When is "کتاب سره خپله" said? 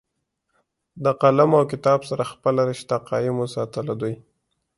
1.71-2.61